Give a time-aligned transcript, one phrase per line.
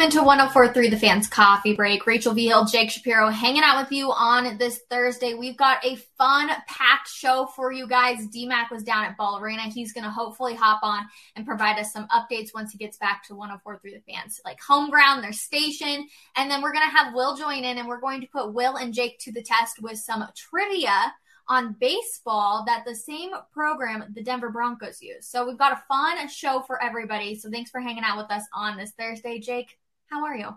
[0.00, 2.06] Welcome into 1043 The Fans Coffee Break.
[2.06, 5.34] Rachel Hill, Jake Shapiro hanging out with you on this Thursday.
[5.34, 8.26] We've got a fun, packed show for you guys.
[8.34, 9.64] DMAC was down at Ball Arena.
[9.64, 11.04] He's going to hopefully hop on
[11.36, 14.88] and provide us some updates once he gets back to 1043 The Fans, like home
[14.88, 16.08] ground, their station.
[16.34, 18.76] And then we're going to have Will join in and we're going to put Will
[18.76, 21.12] and Jake to the test with some trivia
[21.46, 25.28] on baseball that the same program the Denver Broncos use.
[25.28, 27.34] So we've got a fun show for everybody.
[27.34, 29.76] So thanks for hanging out with us on this Thursday, Jake.
[30.10, 30.48] How are you?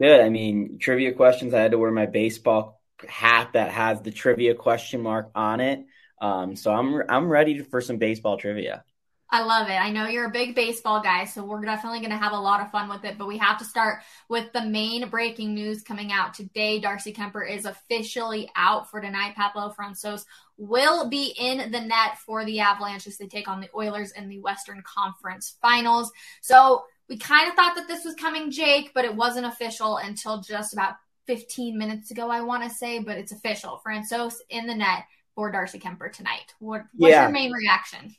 [0.00, 0.20] Good.
[0.20, 1.54] I mean, trivia questions.
[1.54, 5.84] I had to wear my baseball hat that has the trivia question mark on it.
[6.20, 8.84] Um, so I'm I'm ready for some baseball trivia.
[9.28, 9.74] I love it.
[9.74, 12.60] I know you're a big baseball guy, so we're definitely going to have a lot
[12.60, 13.18] of fun with it.
[13.18, 16.78] But we have to start with the main breaking news coming out today.
[16.78, 19.34] Darcy Kuemper is officially out for tonight.
[19.34, 20.24] Pavel Francouz
[20.56, 24.28] will be in the net for the Avalanche as they take on the Oilers in
[24.28, 26.12] the Western Conference Finals.
[26.40, 30.40] So we kind of thought that this was coming, Jake, but it wasn't official until
[30.40, 30.94] just about
[31.26, 32.98] 15 minutes ago, I want to say.
[32.98, 33.80] But it's official.
[33.86, 36.54] Francouz in the net for Darcy Kuemper tonight.
[36.58, 37.22] What, what's yeah.
[37.22, 38.14] your main reaction?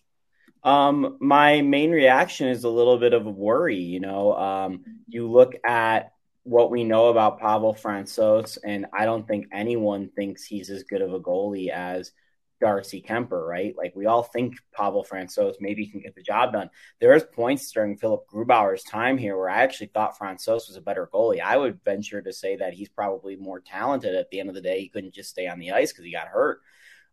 [0.63, 3.79] Um, my main reaction is a little bit of a worry.
[3.79, 9.27] You know, um, you look at what we know about Pavel Francouz, and I don't
[9.27, 12.11] think anyone thinks he's as good of a goalie as
[12.59, 13.75] Darcy Kuemper, right?
[13.77, 16.69] Like we all think Pavel Francouz maybe can get the job done.
[16.99, 21.09] There's points during Philip Grubauer's time here where I actually thought Francouz was a better
[21.13, 21.41] goalie.
[21.41, 24.61] I would venture to say that he's probably more talented at the end of the
[24.61, 24.81] day.
[24.81, 26.61] He couldn't just stay on the ice because he got hurt.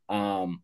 [0.09, 0.63] Um,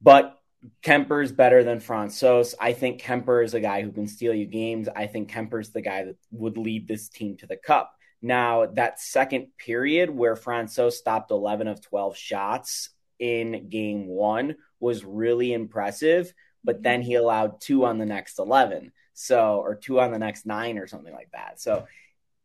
[0.00, 0.38] but
[0.82, 2.54] Kuemper's better than Francouz.
[2.60, 4.88] I think Kuemper is a guy who can steal you games.
[4.94, 7.92] I think Kuemper's the guy that would lead this team to the cup.
[8.22, 15.04] Now, that second period where Francouz stopped 11 of 12 shots in game one was
[15.04, 16.32] really impressive,
[16.64, 16.82] but mm-hmm.
[16.82, 18.92] then he allowed two on the next 11.
[19.14, 21.60] So, or two on the next nine or something like that.
[21.60, 21.86] So,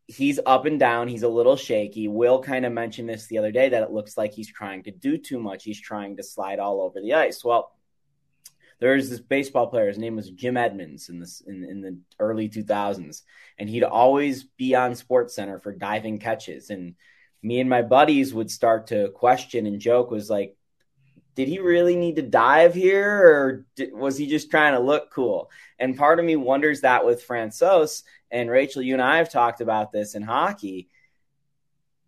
[0.08, 1.08] he's up and down.
[1.08, 2.08] He's a little shaky.
[2.08, 4.92] Will kind of mentioned this the other day that it looks like he's trying to
[4.92, 5.64] do too much.
[5.64, 7.44] He's trying to slide all over the ice.
[7.44, 7.72] Well,
[8.80, 9.88] there's this baseball player.
[9.88, 13.22] His name was Jim Edmonds in this in, in the early 2000s,
[13.58, 16.70] and he'd always be on Sports Center for diving catches.
[16.70, 16.96] And
[17.42, 20.58] me and my buddies would start to question and joke was like,
[21.36, 25.12] did he really need to dive here, or did, was he just trying to look
[25.12, 25.52] cool?
[25.80, 28.82] And part of me wonders that with Francouz and Rachel.
[28.82, 30.90] You and I have talked about this in hockey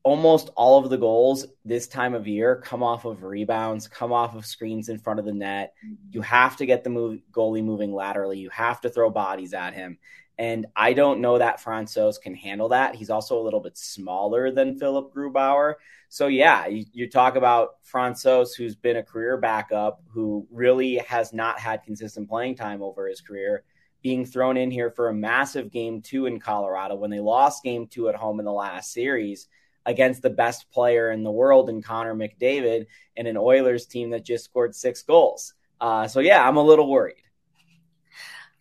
[0.08, 4.36] almost all of the goals this time of year come off of rebounds, come off
[4.36, 5.74] of screens in front of the net.
[5.86, 5.96] Mm-hmm.
[6.12, 8.40] You have to get the move, goalie moving laterally.
[8.40, 9.98] You have to throw bodies at him.
[10.38, 12.96] And I don't know that Francouz can handle that.
[12.96, 15.74] He's also a little bit smaller than Philip Grubauer.
[16.10, 21.34] So, yeah, you, you talk about Francouz, who's been a career backup, who really has
[21.34, 23.64] not had consistent playing time over his career,
[24.02, 27.88] being thrown in here for a massive game two in Colorado when they lost game
[27.88, 29.48] two at home in the last series
[29.86, 32.86] against the best player in the world in Connor McDavid
[33.16, 35.54] and an Oilers team that just scored six goals.
[35.80, 37.24] Uh, so yeah, I'm a little worried.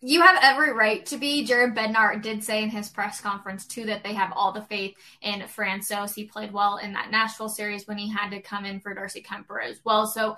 [0.01, 1.43] You have every right to be.
[1.43, 4.95] Jared Bednar did say in his press conference too that they have all the faith
[5.21, 6.13] in Francouz.
[6.13, 9.23] He played well in that Nashville series when he had to come in for Darcy
[9.23, 10.05] Kuemper as well.
[10.05, 10.37] So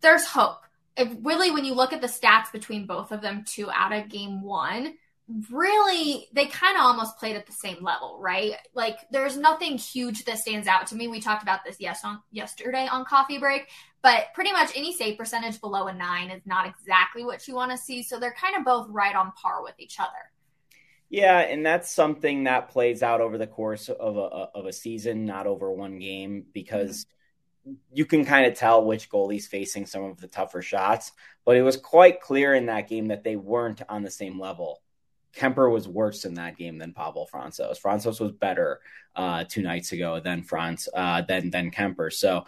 [0.00, 0.58] there's hope.
[0.96, 4.08] If really, when you look at the stats between both of them, two out of
[4.08, 4.94] game one,
[5.50, 8.54] really they kind of almost played at the same level, right?
[8.74, 11.08] Like there's nothing huge that stands out to me.
[11.08, 13.68] We talked about this yes on yesterday on coffee break,
[14.02, 17.70] but pretty much any save percentage below a 9 is not exactly what you want
[17.70, 20.10] to see, so they're kind of both right on par with each other.
[21.08, 25.24] Yeah, and that's something that plays out over the course of a of a season,
[25.24, 27.06] not over one game because
[27.66, 27.76] mm-hmm.
[27.94, 31.12] you can kind of tell which goalie's facing some of the tougher shots,
[31.46, 34.82] but it was quite clear in that game that they weren't on the same level
[35.36, 37.80] Kuemper was worse in that game than Pavel Francouz.
[37.80, 38.80] Francouz was better
[39.16, 42.12] uh, two nights ago than Franz uh, than than Kuemper.
[42.12, 42.46] So,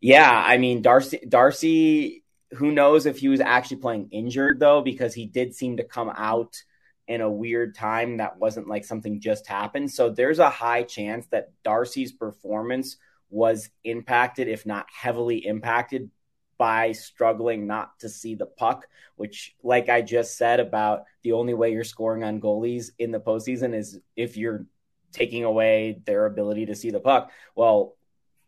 [0.00, 2.24] yeah, I mean Darcy Darcy.
[2.52, 6.08] Who knows if he was actually playing injured though, because he did seem to come
[6.08, 6.62] out
[7.06, 9.90] in a weird time that wasn't like something just happened.
[9.90, 12.96] So there's a high chance that Darcy's performance
[13.30, 16.10] was impacted, if not heavily impacted,
[16.58, 21.54] by struggling not to see the puck, which, like I just said about the only
[21.54, 24.66] way you're scoring on goalies in the postseason is if you're
[25.12, 27.30] taking away their ability to see the puck.
[27.54, 27.94] Well,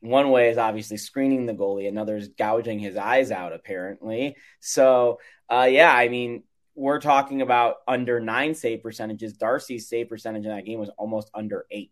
[0.00, 4.36] one way is obviously screening the goalie, another is gouging his eyes out, apparently.
[4.60, 6.42] So, uh, yeah, I mean,
[6.74, 9.34] we're talking about under nine save percentages.
[9.34, 11.90] Darcy's save percentage in that game was almost under 8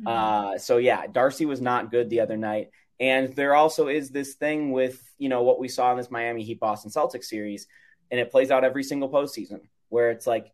[0.00, 0.06] mm-hmm.
[0.06, 2.70] uh, so, yeah, Darcy was not good the other night.
[3.00, 6.44] And there also is this thing with, you know, what we saw in this Miami
[6.44, 7.66] Heat Boston Celtics series,
[8.10, 10.52] and it plays out every single postseason where it's like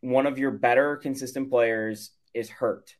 [0.00, 2.96] one of your better consistent players is hurt,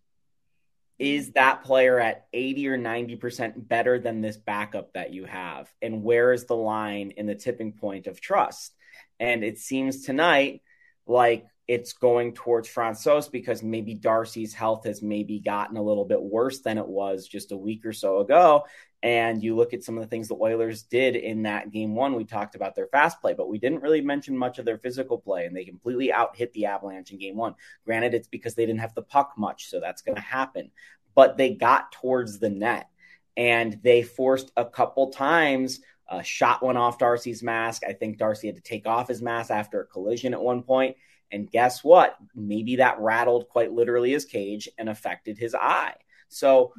[0.98, 5.72] is that player at 80 or 90% better than this backup that you have?
[5.80, 8.74] And where is the line in the tipping point of trust?
[9.20, 10.62] And it seems tonight
[11.06, 16.20] like it's going towards Francouz because maybe Darcy's health has maybe gotten a little bit
[16.20, 18.64] worse than it was just a week or so ago.
[19.02, 22.14] And you look at some of the things the Oilers did in that game one.
[22.14, 25.18] We talked about their fast play, but we didn't really mention much of their physical
[25.18, 27.54] play, and they completely out hit the Avalanche in game one.
[27.84, 30.70] Granted, it's because they didn't have the puck much, so that's going to happen.
[31.14, 32.88] But they got towards the net
[33.36, 35.80] and they forced a couple times.
[36.08, 37.82] Uh, shot one off Darcy's mask.
[37.86, 40.96] I think Darcy had to take off his mask after a collision at one point.
[41.30, 42.16] And guess what?
[42.34, 45.94] Maybe that rattled quite literally his cage and affected his eye.
[46.28, 46.72] So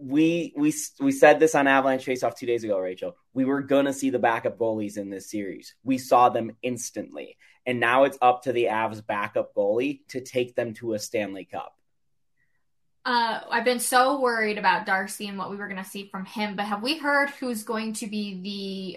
[0.00, 3.16] we we we said this on Avalanche Faceoff two days ago, Rachel.
[3.32, 5.74] We were gonna see the backup goalies in this series.
[5.84, 10.54] We saw them instantly, and now it's up to the Avs backup goalie to take
[10.56, 11.74] them to a Stanley Cup.
[13.06, 16.24] Uh, I've been so worried about Darcy and what we were going to see from
[16.24, 18.40] him, but have we heard who's going to be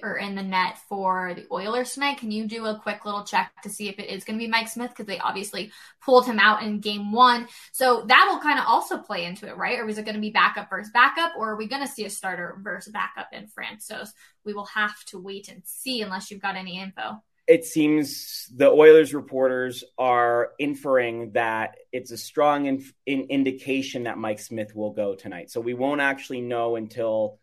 [0.02, 2.20] the or in the net for the Oilers tonight?
[2.20, 4.50] Can you do a quick little check to see if it is going to be
[4.50, 8.58] Mike Smith because they obviously pulled him out in Game One, so that will kind
[8.58, 9.78] of also play into it, right?
[9.78, 12.06] Or is it going to be backup versus backup, or are we going to see
[12.06, 13.86] a starter versus backup in France?
[13.86, 14.06] So
[14.46, 18.70] we will have to wait and see unless you've got any info it seems the
[18.70, 24.92] Oilers reporters are inferring that it's a strong in, in indication that Mike Smith will
[24.92, 25.50] go tonight.
[25.50, 27.40] So we won't actually know until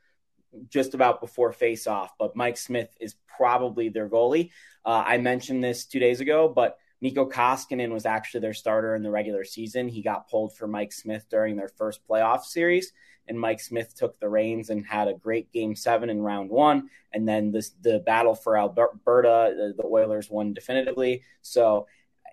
[0.68, 4.50] just about before face off, but Mike Smith is probably their goalie.
[4.84, 9.02] Uh, I mentioned this two days ago, but Mikko Koskinen was actually their starter in
[9.02, 9.88] the regular season.
[9.88, 12.92] He got pulled for Mike Smith during their first playoff series
[13.28, 16.90] and Mike Smith took the reins and had a great game seven in round one.
[17.12, 21.22] And then this, the battle for Alberta, the, the Oilers won definitively.
[21.42, 21.86] So,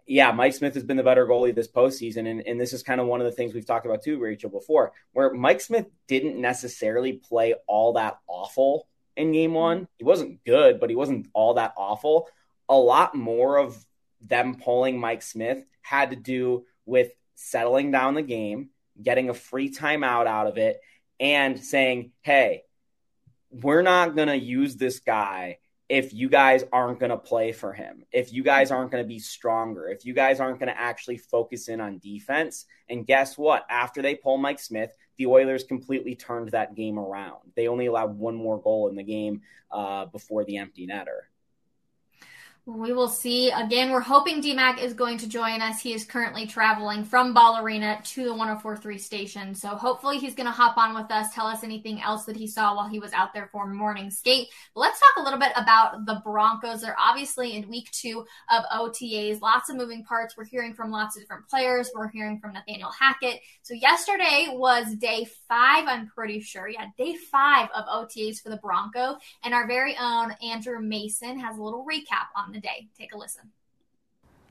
[0.05, 2.29] yeah, Mike Smith has been the better goalie this postseason.
[2.29, 4.49] And, and this is kind of one of the things we've talked about too, Rachel,
[4.49, 9.88] before, where Mike Smith didn't necessarily play all that awful in game one.
[9.97, 12.27] He wasn't good, but he wasn't all that awful.
[12.67, 13.85] A lot more of
[14.19, 18.69] them pulling Mike Smith had to do with settling down the game
[19.03, 20.80] getting a free timeout out of it,
[21.19, 22.63] and saying, hey,
[23.50, 25.57] we're not going to use this guy
[25.89, 29.07] if you guys aren't going to play for him, if you guys aren't going to
[29.07, 32.65] be stronger, if you guys aren't going to actually focus in on defense.
[32.88, 33.65] And guess what?
[33.69, 37.51] After they pull Mike Smith, the Oilers completely turned that game around.
[37.57, 41.27] They only allowed one more goal in the game uh, before the empty netter.
[42.68, 43.50] We will see.
[43.50, 45.81] Again, we're hoping DMAC is going to join us.
[45.81, 49.56] He is currently traveling from Ball Arena to the 1043 station.
[49.56, 52.46] So hopefully he's going to hop on with us, tell us anything else that he
[52.46, 54.50] saw while he was out there for morning skate.
[54.75, 56.81] But let's talk a little bit about the Broncos.
[56.81, 59.42] They're obviously in week two of OTAs.
[59.42, 60.38] Lots of moving parts.
[60.38, 61.90] We're hearing from lots of different players.
[61.96, 63.40] We're hearing from Nathaniel Hackett.
[63.63, 66.69] So yesterday was day five, I'm pretty sure.
[66.69, 69.18] Yeah, day five of OTAs for the Bronco.
[69.44, 72.88] And our very own Andrew Mason has a little recap on the day.
[72.98, 73.51] Take a listen.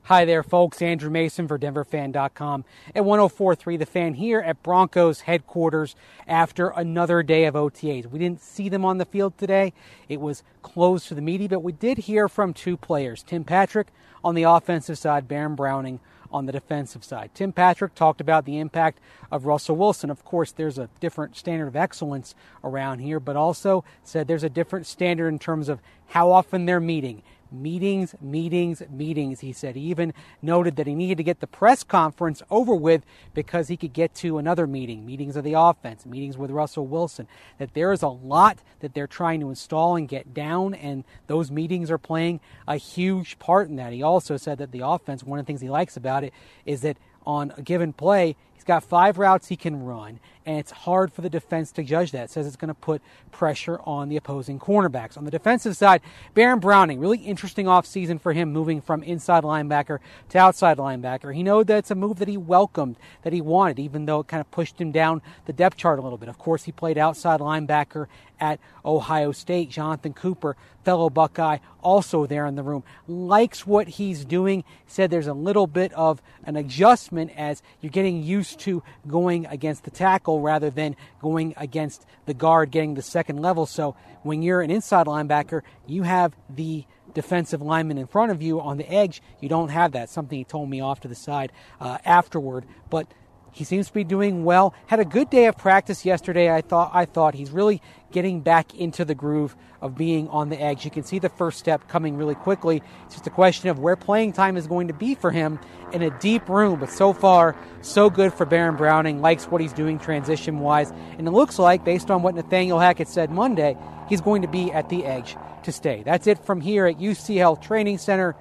[0.05, 0.81] Hi there, folks.
[0.81, 2.65] Andrew Mason for DenverFan.com
[2.95, 5.95] at 1043 The Fan here at Broncos headquarters
[6.27, 8.07] after another day of OTAs.
[8.07, 9.73] We didn't see them on the field today.
[10.09, 13.87] It was closed to the media, but we did hear from two players Tim Patrick
[14.23, 15.99] on the offensive side, Baron Browning
[16.31, 17.29] on the defensive side.
[17.35, 18.99] Tim Patrick talked about the impact
[19.31, 20.09] of Russell Wilson.
[20.09, 24.49] Of course, there's a different standard of excellence around here, but also said there's a
[24.49, 29.41] different standard in terms of how often they're meeting meetings, meetings, meetings.
[29.41, 33.03] He said he even noted that he needed to get the press conference over with
[33.33, 37.27] because he could get to another meeting, meetings of the offense, meetings with Russell Wilson.
[37.57, 41.51] That there is a lot that they're trying to install and get down, and those
[41.51, 43.93] meetings are playing a huge part in that.
[43.93, 46.33] He also said that the offense, one of the things he likes about it
[46.65, 50.69] is that on a given play, He's got five routes he can run, and it's
[50.69, 52.25] hard for the defense to judge that.
[52.25, 53.01] It says it's going to put
[53.31, 55.17] pressure on the opposing cornerbacks.
[55.17, 55.99] On the defensive side,
[56.35, 59.97] Baron Browning, really interesting offseason for him moving from inside linebacker
[60.29, 61.33] to outside linebacker.
[61.33, 64.27] He knew that it's a move that he welcomed, that he wanted, even though it
[64.27, 66.29] kind of pushed him down the depth chart a little bit.
[66.29, 68.05] Of course, he played outside linebacker
[68.39, 69.69] at Ohio State.
[69.69, 74.63] Jonathan Cooper, fellow Buckeye, also there in the room, likes what he's doing.
[74.87, 79.83] Said there's a little bit of an adjustment as you're getting used to going against
[79.83, 83.65] the tackle rather than going against the guard, getting the second level.
[83.65, 88.61] So when you're an inside linebacker, you have the defensive lineman in front of you
[88.61, 89.21] on the edge.
[89.39, 90.09] You don't have that.
[90.09, 92.65] Something he told me off to the side uh, afterward.
[92.89, 93.07] But
[93.51, 94.73] he seems to be doing well.
[94.87, 96.53] Had a good day of practice yesterday.
[96.53, 97.81] I thought I thought he's really
[98.11, 100.85] getting back into the groove of being on the edge.
[100.85, 102.81] You can see the first step coming really quickly.
[103.05, 105.59] It's just a question of where playing time is going to be for him
[105.91, 106.79] in a deep room.
[106.79, 109.21] But so far, so good for Baron Browning.
[109.21, 110.91] Likes what he's doing transition wise.
[111.17, 113.77] And it looks like, based on what Nathaniel Hackett said Monday,
[114.07, 116.03] he's going to be at the edge to stay.
[116.03, 118.35] That's it from here at UC Health Training Center.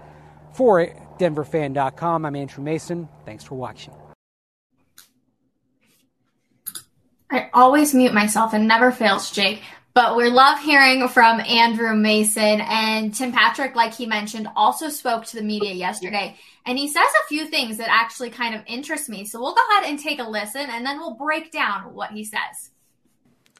[0.52, 0.84] For
[1.18, 3.08] DenverFan.com, I'm Andrew Mason.
[3.24, 3.99] Thanks for watching.
[7.30, 9.62] I always mute myself and never fails, Jake.
[9.92, 15.24] But we love hearing from Andrew Mason and Tim Patrick, like he mentioned, also spoke
[15.26, 16.36] to the media yesterday.
[16.64, 19.24] And he says a few things that actually kind of interest me.
[19.24, 22.24] So we'll go ahead and take a listen and then we'll break down what he
[22.24, 22.70] says.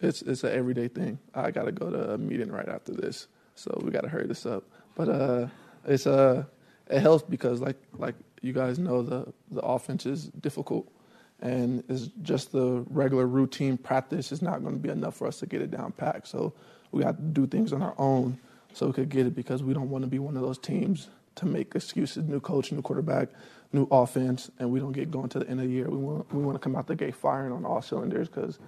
[0.00, 1.18] It's it's an everyday thing.
[1.34, 3.26] I gotta go to a meeting right after this.
[3.56, 4.64] So we gotta hurry this up.
[4.94, 5.46] But uh
[5.84, 6.44] it's uh
[6.88, 10.90] it helps because like like you guys know the the offense is difficult
[11.40, 15.38] and it's just the regular routine practice is not going to be enough for us
[15.40, 16.28] to get it down packed.
[16.28, 16.52] So
[16.92, 18.38] we have to do things on our own
[18.72, 21.08] so we could get it because we don't want to be one of those teams
[21.36, 22.24] to make excuses.
[22.24, 23.28] New coach, new quarterback,
[23.72, 25.88] new offense, and we don't get going to the end of the year.
[25.88, 28.58] We want we want to come out the gate firing on all cylinders because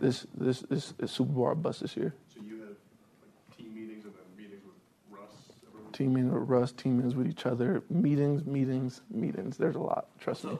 [0.00, 2.14] this this this is Super Bowl bust this year.
[2.34, 4.74] So you have like, team meetings and then meetings with
[5.18, 5.30] Russ.
[5.68, 5.92] Everyone?
[5.92, 9.56] Team meetings with Russ, team meetings with each other, meetings, meetings, meetings.
[9.56, 10.08] There's a lot.
[10.18, 10.58] Trust me.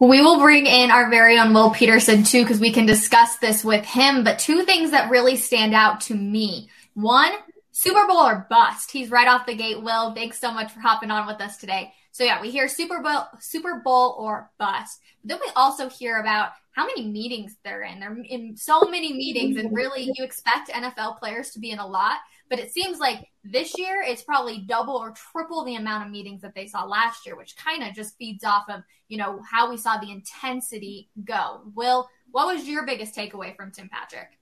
[0.00, 3.62] We will bring in our very own Will Peterson too, because we can discuss this
[3.62, 4.24] with him.
[4.24, 6.70] But two things that really stand out to me.
[6.94, 7.32] One,
[7.70, 8.90] Super Bowl or bust.
[8.90, 9.82] He's right off the gate.
[9.82, 11.92] Will, thanks so much for hopping on with us today.
[12.12, 15.00] So yeah, we hear Super Bowl, Super Bowl or bust.
[15.22, 18.00] But then we also hear about how many meetings they're in.
[18.00, 21.86] They're in so many meetings, and really, you expect NFL players to be in a
[21.86, 22.16] lot.
[22.50, 26.42] But it seems like this year it's probably double or triple the amount of meetings
[26.42, 29.70] that they saw last year, which kind of just feeds off of, you know, how
[29.70, 31.60] we saw the intensity go.
[31.76, 34.36] Will, what was your biggest takeaway from Tim Patrick?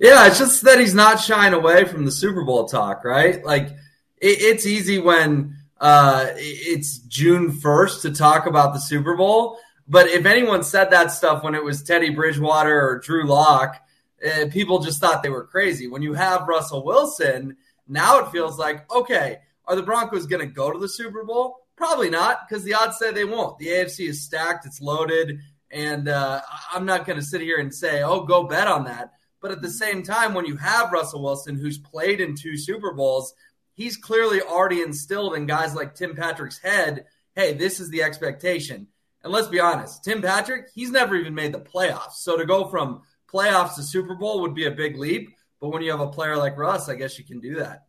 [0.00, 3.44] Yeah, it's just that he's not shying away from the Super Bowl talk, right?
[3.44, 9.58] Like it, it's easy when uh, it's June 1st to talk about the Super Bowl.
[9.86, 13.80] But if anyone said that stuff when it was Teddy Bridgewater or Drew Lock,
[14.26, 15.86] uh, people just thought they were crazy.
[15.86, 17.56] When you have Russell Wilson,
[17.86, 21.56] now it feels like, okay, are the Broncos going to go to the Super Bowl?
[21.76, 23.58] Probably not, because the odds say they won't.
[23.58, 25.38] The AFC is stacked, it's loaded,
[25.70, 26.40] and uh,
[26.72, 29.12] I'm not going to sit here and say, oh, go bet on that.
[29.40, 32.92] But at the same time, when you have Russell Wilson, who's played in two Super
[32.92, 33.32] Bowls,
[33.74, 37.04] he's clearly already instilled in guys like Tim Patrick's head
[37.38, 38.88] hey, this is the expectation.
[39.22, 42.14] And let's be honest, Tim Patrick, he's never even made the playoffs.
[42.14, 45.36] So to go from playoffs to Super Bowl would be a big leap.
[45.60, 47.86] But when you have a player like Russ, I guess you can do that.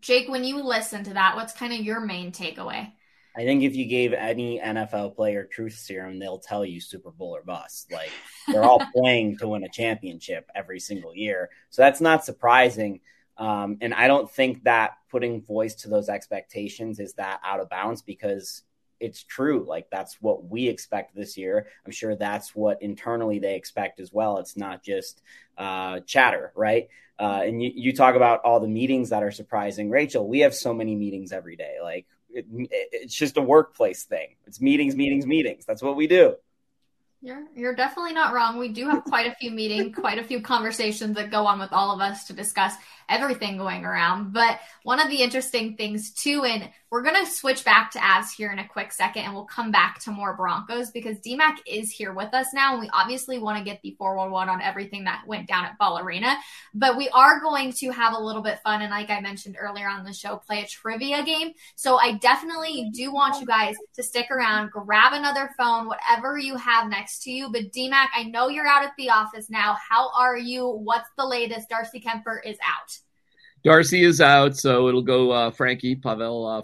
[0.00, 2.92] Jake, when you listen to that, what's kind of your main takeaway?
[3.36, 7.34] I think if you gave any NFL player truth serum, they'll tell you Super Bowl
[7.34, 7.90] or bust.
[7.90, 8.10] Like
[8.46, 11.50] they're all playing to win a championship every single year.
[11.70, 13.00] So that's not surprising.
[13.36, 17.68] Um, and I don't think that putting voice to those expectations is that out of
[17.68, 18.62] bounds because
[19.00, 19.64] it's true.
[19.68, 21.66] Like that's what we expect this year.
[21.84, 24.38] I'm sure that's what internally they expect as well.
[24.38, 25.22] It's not just
[25.58, 26.88] uh, chatter, right?
[27.18, 29.90] Uh, and you, you talk about all the meetings that are surprising.
[29.90, 31.76] Rachel, we have so many meetings every day.
[31.82, 34.36] Like it, it's just a workplace thing.
[34.46, 35.64] It's meetings, meetings, meetings.
[35.64, 36.36] That's what we do.
[37.24, 38.58] You're you're definitely not wrong.
[38.58, 41.72] We do have quite a few meetings, quite a few conversations that go on with
[41.72, 42.74] all of us to discuss
[43.08, 44.34] everything going around.
[44.34, 48.52] But one of the interesting things too, and we're gonna switch back to Avs here
[48.52, 52.12] in a quick second, and we'll come back to more Broncos because DMAC is here
[52.12, 55.48] with us now, and we obviously want to get the 411 on everything that went
[55.48, 56.36] down at Ball Arena.
[56.74, 59.88] But we are going to have a little bit fun, and like I mentioned earlier
[59.88, 61.52] on the show, play a trivia game.
[61.74, 66.56] So I definitely do want you guys to stick around, grab another phone, whatever you
[66.56, 67.50] have next next to you.
[67.50, 69.76] But DMAC, I know you're out at the office now.
[69.88, 70.68] How are you?
[70.68, 71.68] What's the latest?
[71.68, 72.98] Darcy Kuemper is out.
[73.62, 76.62] Darcy is out, so it'll go uh, Frankie Pavel uh,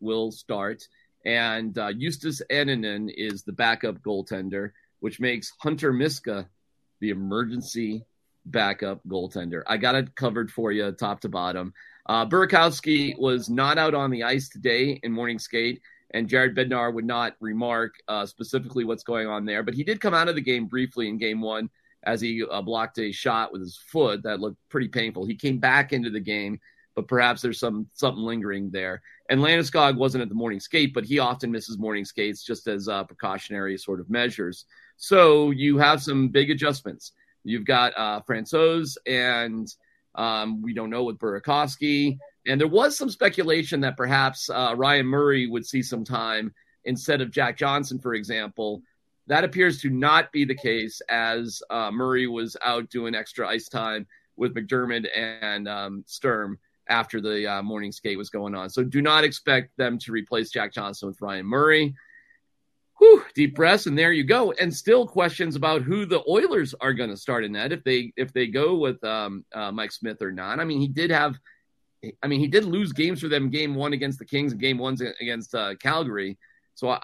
[0.00, 0.86] will start,
[1.24, 6.46] and uh, Justus Annunen is the backup goaltender, which makes Hunter Miska
[7.00, 8.04] the emergency
[8.44, 9.62] backup goaltender.
[9.66, 11.72] I got it covered for you, top to bottom.
[12.04, 15.80] Uh, Burakovsky was not out on the ice today in morning skate
[16.12, 19.62] and Jared Bednar would not remark uh, specifically what's going on there.
[19.62, 21.68] But he did come out of the game briefly in game one
[22.04, 25.26] as he uh, blocked a shot with his foot that looked pretty painful.
[25.26, 26.60] He came back into the game,
[26.94, 29.02] but perhaps there's some something lingering there.
[29.28, 32.88] And Landeskog wasn't at the morning skate, but he often misses morning skates just as
[32.88, 34.64] uh, precautionary sort of measures.
[34.96, 37.12] So you have some big adjustments.
[37.44, 38.20] You've got uh,
[39.06, 39.74] and
[40.14, 42.18] um, we don't know with Burakovsky.
[42.48, 47.20] And there was some speculation that perhaps uh, Ryan Murray would see some time instead
[47.20, 48.82] of Jack Johnson, for example.
[49.26, 53.68] That appears to not be the case as uh, Murray was out doing extra ice
[53.68, 58.70] time with McDermott and um, Sturm after the uh, morning skate was going on.
[58.70, 61.94] So do not expect them to replace Jack Johnson with Ryan Murray.
[62.98, 64.52] Whew, deep breaths, and there you go.
[64.52, 68.12] And still questions about who the Oilers are going to start in that if they
[68.16, 70.58] if they go with um, uh, Mike Smith or not.
[70.58, 71.38] I mean, he did have,
[72.22, 73.50] I mean, he did lose games for them.
[73.50, 76.38] Game one against the Kings and game one against uh, Calgary.
[76.74, 77.00] So I,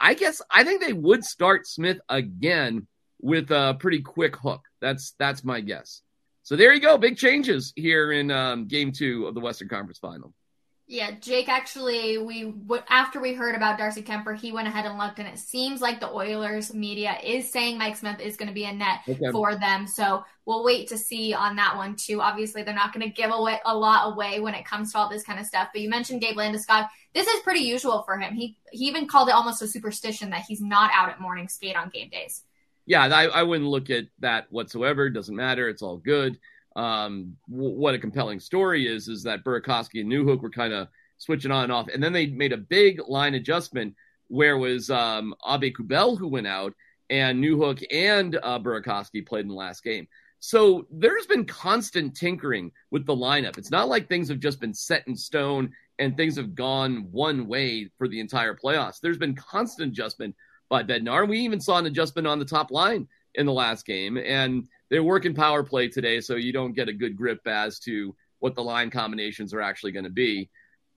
[0.00, 2.86] I guess I think they would start Smith again
[3.20, 4.62] with a pretty quick hook.
[4.80, 6.02] That's that's my guess.
[6.42, 9.98] So there you go, big changes here in um, Game Two of the Western Conference
[9.98, 10.32] Final.
[10.88, 12.54] Yeah, Jake actually, we
[12.88, 15.98] after we heard about Darcy Kuemper, he went ahead and looked, and it seems like
[15.98, 19.32] the Oilers media is saying Mike Smith is going to be a net okay.
[19.32, 19.88] for them.
[19.88, 22.20] So we'll wait to see on that one too.
[22.20, 25.08] Obviously, they're not going to give away a lot away when it comes to all
[25.08, 25.70] this kind of stuff.
[25.72, 26.88] But you mentioned Gabe Landeskog.
[27.14, 28.34] This is pretty usual for him.
[28.34, 31.76] He he even called it almost a superstition that he's not out at morning skate
[31.76, 32.44] on game days.
[32.84, 35.10] Yeah, I, I wouldn't look at that whatsoever.
[35.10, 35.68] Doesn't matter.
[35.68, 36.38] It's all good
[36.76, 40.88] um, w- what a compelling story is is that Burakovsky and Newhook were kind of
[41.18, 43.94] switching on and off, and then they made a big line adjustment
[44.28, 46.74] where was um, Aube-Kubel who went out,
[47.10, 50.06] and Newhook and uh, Burakovsky played in the last game.
[50.38, 53.56] So there's been constant tinkering with the lineup.
[53.58, 57.48] It's not like things have just been set in stone and things have gone one
[57.48, 59.00] way for the entire playoffs.
[59.00, 60.34] There's been constant adjustment
[60.68, 61.26] by Bednar.
[61.26, 65.02] We even saw an adjustment on the top line in the last game, and they're
[65.02, 68.62] working power play today, so you don't get a good grip as to what the
[68.62, 70.48] line combinations are actually going to be.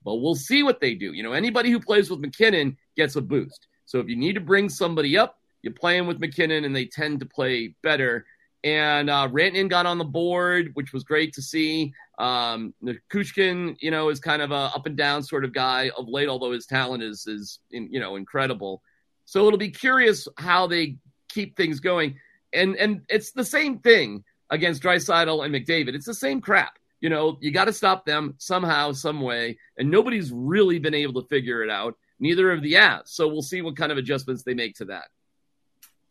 [0.04, 1.14] But we'll see what they do.
[1.14, 3.68] You know, anybody who plays with MacKinnon gets a boost.
[3.86, 6.86] So if you need to bring somebody up, you play them with MacKinnon, and they
[6.86, 8.26] tend to play better.
[8.64, 11.94] And uh, Rantanen got on the board, which was great to see.
[12.18, 12.74] Um,
[13.12, 16.30] Kushkin, you know, is kind of a up and down sort of guy of late,
[16.30, 18.82] although his talent is is you know incredible.
[19.26, 20.98] So it'll be curious how they
[21.30, 22.16] keep things going
[22.54, 25.94] and and it's the same thing against Draisaitl and McDavid.
[25.94, 26.78] It's the same crap.
[27.02, 31.22] You know, you got to stop them somehow, some way, and nobody's really been able
[31.22, 31.96] to figure it out.
[32.20, 33.08] Neither of the Avs.
[33.08, 35.06] So we'll see what kind of adjustments they make to that.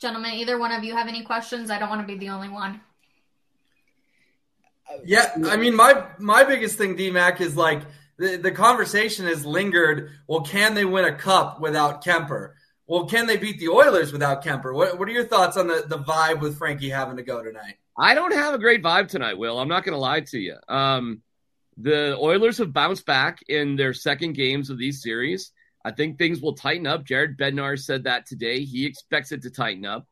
[0.00, 1.70] Gentlemen, either one of you have any questions?
[1.70, 2.80] I don't want to be the only one.
[5.04, 7.82] Yeah, I mean, my my biggest thing, DMAC, is like
[8.16, 10.10] the, the conversation has lingered.
[10.26, 12.52] Well, can they win a cup without Kuemper?
[12.88, 14.74] Well, can they beat the Oilers without Kuemper?
[14.74, 17.74] What, what are your thoughts on the, the vibe with Frankie having to go tonight?
[17.98, 19.58] I don't have a great vibe tonight, Will.
[19.58, 20.56] I'm not going to lie to you.
[20.68, 21.20] Um,
[21.76, 25.52] the Oilers have bounced back in their second games of these series.
[25.84, 27.04] I think things will tighten up.
[27.04, 28.64] Jared Bednar said that today.
[28.64, 30.06] He expects it to tighten up.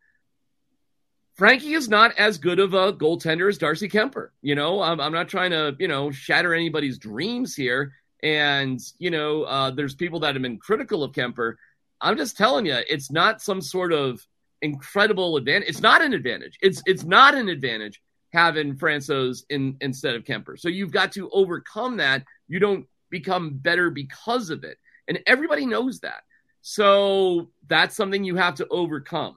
[1.35, 4.29] Frankie is not as good of a goaltender as Darcy Kuemper.
[4.43, 7.93] You know, I'm, I'm not trying to, you know, shatter anybody's dreams here.
[8.23, 11.55] And, you know, uh, there's people that have been critical of Kuemper.
[12.01, 14.27] I'm just telling you, it's not some sort of
[14.63, 15.69] incredible advantage.
[15.69, 16.59] It's not an advantage.
[16.61, 20.59] It's it's not an advantage having Francouz in instead of Kuemper.
[20.59, 22.25] So you've got to overcome that.
[22.49, 24.79] You don't become better because of it.
[25.09, 26.23] And everybody knows that.
[26.63, 29.37] So that's something you have to overcome.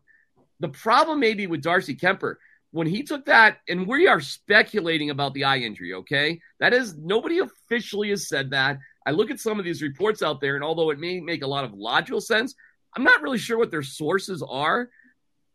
[0.60, 2.36] The problem maybe with Darcy Kuemper,
[2.72, 6.41] when he took that, and we are speculating about the eye injury, okay?
[6.60, 8.80] That is, nobody officially has said that.
[9.10, 11.48] I look at some of these reports out there, and although it may make a
[11.48, 12.54] lot of logical sense,
[12.95, 14.91] I'm not really sure what their sources are.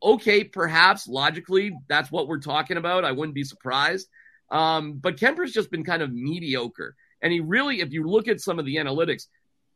[0.02, 3.04] Okay, perhaps logically, that's what we're talking about.
[3.04, 4.08] I wouldn't be surprised.
[4.50, 6.96] Um, but Kuemper's just been kind of mediocre.
[7.22, 9.28] And he really, if you look at some of the analytics,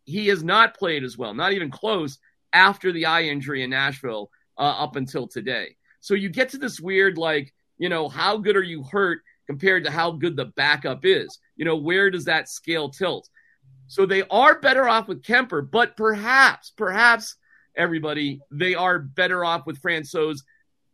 [0.07, 2.19] he has not played as well, not even close,
[2.53, 5.77] after the eye injury in Nashville uh, up until today.
[6.01, 9.85] So you get to this weird, like, you know, how good are you hurt compared
[9.85, 11.39] to how good the backup is?
[11.57, 13.31] You know, where does that scale tilt?
[13.89, 17.37] So they are better off with Kuemper, but perhaps, perhaps
[17.75, 20.41] everybody, they are better off with Francouz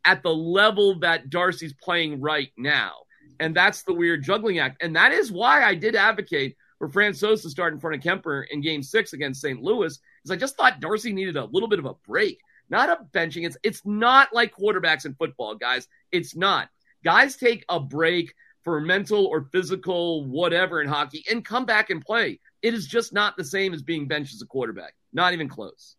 [0.05, 2.93] at the level that Darcy's playing right now.
[3.41, 4.83] And that's the weird juggling act.
[4.83, 8.45] And that is why I did advocate for Francouz to start in front of Kuemper
[8.51, 9.61] in game six against St.
[9.61, 13.05] Louis, because I just thought Darcy needed a little bit of a break, not a
[13.13, 13.45] benching.
[13.45, 15.89] It's it's not like quarterbacks in football, guys.
[16.13, 16.69] It's not.
[17.03, 22.05] Guys take a break for mental or physical, whatever in hockey, and come back and
[22.05, 22.41] play.
[22.65, 24.95] It is just not the same as being benched as a quarterback.
[25.13, 25.97] Not even close.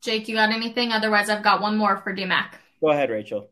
[0.00, 0.90] Jake, you got anything?
[0.90, 2.52] Otherwise, I've got one more for DMAC.
[2.80, 3.50] Go ahead, Rachel.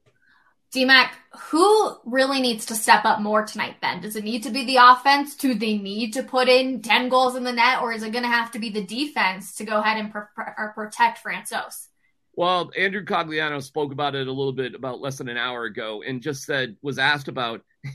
[0.75, 1.11] DMAC,
[1.51, 4.01] who really needs to step up more tonight then?
[4.01, 5.37] Does it need to be the offense?
[5.37, 8.25] Do they need to put in 10 goals in the net, or is it going
[8.25, 10.41] to have to be the defense to go ahead and pr-
[10.75, 11.89] protect Francouz?
[12.33, 16.03] Well, Andrew Cogliano spoke about it a little bit about less than an hour ago
[16.07, 17.61] and just said, was asked about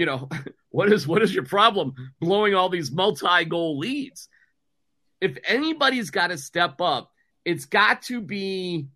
[0.00, 0.28] you know,
[0.70, 4.28] what is what is your problem blowing all these multi-goal leads?
[5.20, 7.12] if anybody's got to step up,
[7.44, 8.86] it's got to be.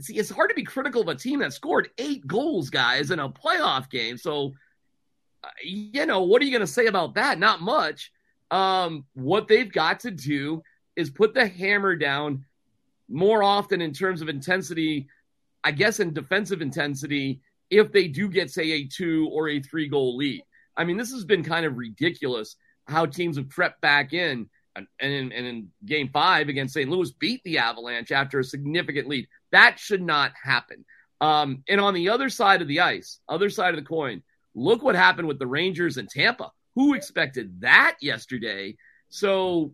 [0.00, 3.18] See, it's hard to be critical of a team that scored eight goals, guys, in
[3.18, 4.16] a playoff game.
[4.16, 4.52] So,
[5.42, 7.40] uh, you know, what are you going to say about that?
[7.40, 8.12] Not much.
[8.52, 10.62] Um, what they've got to do
[10.94, 12.44] is put the hammer down
[13.08, 15.08] more often in terms of intensity,
[15.64, 19.88] I guess, in defensive intensity, if they do get, say, a two or a three
[19.88, 20.44] goal lead.
[20.78, 24.48] I mean, this has been kind of ridiculous how teams have crept back in.
[24.76, 26.88] And in, and in game five against St.
[26.88, 29.26] Louis, beat the Avalanche after a significant lead.
[29.50, 30.84] That should not happen.
[31.20, 34.22] Um, and on the other side of the ice, other side of the coin,
[34.54, 36.52] look what happened with the Rangers and Tampa.
[36.76, 38.76] Who expected that yesterday?
[39.08, 39.72] So,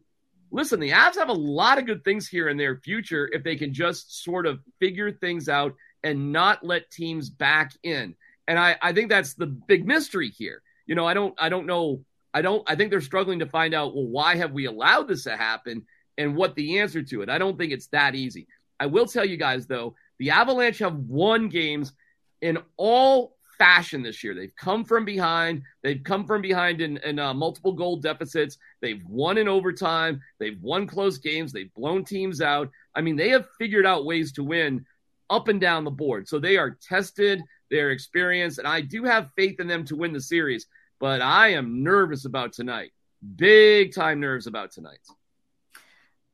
[0.51, 3.57] listen, the Avs have a lot of good things here in their future if they
[3.57, 8.15] can just sort of figure things out and not let teams back in.
[8.49, 10.63] And I, I think that's the big mystery here.
[10.87, 13.75] You know, I don't I don't know I don't I think they're struggling to find
[13.75, 15.85] out well why have we allowed this to happen
[16.19, 17.29] and what the answer to it.
[17.29, 18.47] I don't think it's that easy.
[18.79, 21.93] I will tell you guys though, the Avalanche have won games
[22.41, 24.35] in all fashion this year.
[24.35, 25.63] They've come from behind.
[25.83, 28.59] They've come from behind in, in uh, multiple goal deficits.
[28.81, 30.21] They've won in overtime.
[30.39, 31.53] They've won close games.
[31.53, 32.71] They've blown teams out.
[32.95, 34.85] I mean, they have figured out ways to win
[35.31, 36.29] up and down the board.
[36.29, 40.13] So they are tested, they're experienced, and I do have faith in them to win
[40.13, 40.67] the series
[41.05, 42.93] but I am nervous about tonight.
[43.37, 45.01] Big time nerves about tonight.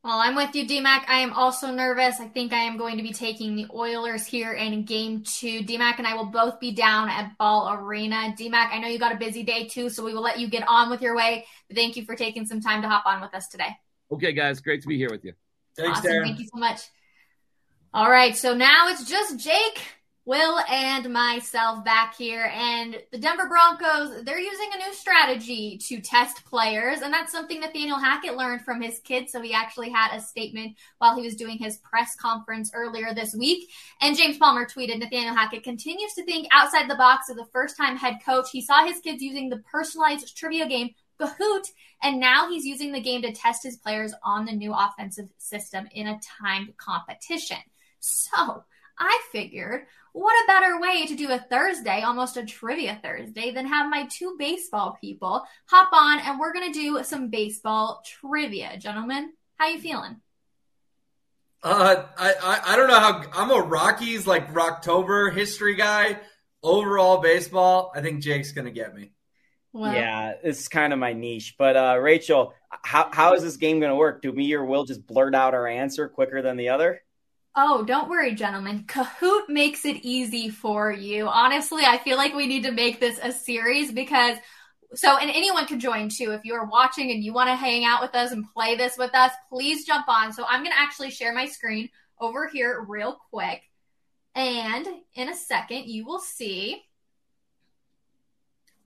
[0.05, 1.05] Well, I'm with you, DMAC.
[1.09, 2.21] I am also nervous.
[2.21, 5.62] I think I am going to be taking the Oilers here in game two.
[5.62, 8.33] DMAC and I will both be down at Ball Arena.
[8.38, 10.66] DMAC, I know you got a busy day too, so we will let you get
[10.69, 11.45] on with your way.
[11.69, 13.77] But thank you for taking some time to hop on with us today.
[14.11, 14.61] Okay, guys.
[14.61, 15.35] Great to be here with you.
[15.77, 16.12] Thanks, awesome.
[16.12, 16.25] Darren.
[16.27, 16.81] Thank you so much.
[17.93, 19.83] All right, so now it's just Jake
[20.27, 22.51] Will and myself back here.
[22.55, 27.01] And the Denver Broncos, they're using a new strategy to test players.
[27.01, 29.33] And that's something Nathaniel Hackett learned from his kids.
[29.33, 33.35] So he actually had a statement while he was doing his press conference earlier this
[33.35, 33.71] week.
[34.01, 37.77] And James Palmer tweeted Nathaniel Hackett continues to think outside the box as a first
[37.77, 38.49] time head coach.
[38.53, 41.67] He saw his kids using the personalized trivia game Kahoot,
[42.03, 45.87] and now he's using the game to test his players on the new offensive system
[45.93, 47.59] in a timed competition.
[48.01, 48.65] So
[48.99, 53.66] I figured, what a better way to do a Thursday, almost a trivia Thursday, than
[53.66, 58.77] have my two baseball people hop on and we're going to do some baseball trivia.
[58.77, 60.16] Gentlemen, how you feeling?
[61.62, 66.18] Uh, I, I, I don't know how I'm a Rockies like Rocktober history guy.
[66.62, 69.12] Overall baseball, I think Jake's gonna get me.
[69.73, 71.55] Well, yeah, it's kind of my niche.
[71.59, 74.23] But uh, Rachel, how how is this game gonna work?
[74.23, 77.03] Do me or Will just blurt out our answer quicker than the other?
[77.57, 78.85] Oh, don't worry, gentlemen.
[78.87, 81.27] Kahoot makes it easy for you.
[81.27, 84.37] Honestly, I feel like we need to make this a series because
[84.95, 86.33] so and anyone can join too.
[86.33, 89.15] If you're watching and you want to hang out with us and play this with
[89.15, 90.33] us please jump on.
[90.33, 93.63] So i'm going to actually share my screen over here real quick.
[94.35, 96.83] And in a second you will see.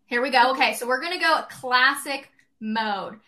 [0.07, 0.53] Here we go.
[0.53, 3.19] Okay so we're going to go classic mode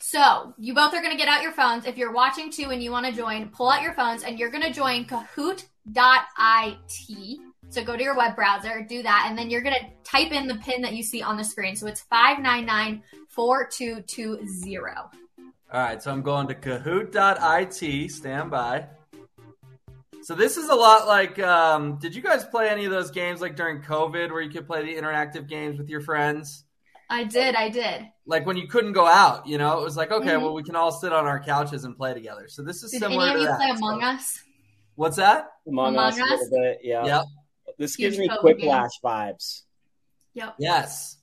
[0.00, 1.86] so you both are going to get out your phones.
[1.86, 4.50] If you're watching too and you want to join, pull out your phones and you're
[4.50, 5.64] going to join kahoot.it.
[7.70, 10.46] So go to your web browser, do that, and then you're going to type in
[10.46, 11.74] the pin that you see on the screen.
[11.74, 15.08] So it's 5994220.
[15.72, 18.12] All right, so I'm going to kahoot.it.
[18.12, 18.86] Stand by.
[20.22, 21.38] So this is a lot like.
[21.38, 24.66] Um, did you guys play any of those games like during COVID where you could
[24.66, 26.64] play the interactive games with your friends?
[27.10, 28.06] I did, I did.
[28.26, 30.42] Like when you couldn't go out, you know, it was like, okay, mm-hmm.
[30.42, 32.46] well, we can all sit on our couches and play together.
[32.48, 33.26] So this is did similar.
[33.26, 34.06] Any of you that, play Among so.
[34.06, 34.40] Us?
[34.94, 35.48] What's that?
[35.66, 36.46] Among, Among Us, Us?
[36.46, 37.04] a bit, yeah.
[37.04, 37.24] Yep.
[37.78, 39.62] This gives me Quiplash vibes.
[40.34, 40.54] Yep.
[40.58, 41.18] Yes.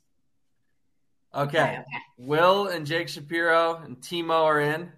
[1.34, 1.62] Okay.
[1.62, 1.72] okay.
[1.72, 1.84] okay.
[2.18, 4.92] Will and Jake Shapiro and Timo are in.